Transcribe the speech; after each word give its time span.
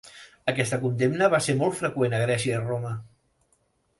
Aquesta 0.51 0.79
condemna 0.85 1.27
va 1.33 1.41
ser 1.49 1.55
molt 1.59 1.77
freqüent 1.81 2.17
a 2.19 2.23
Grècia 2.23 2.57
i 2.57 2.63
Roma. 2.65 2.95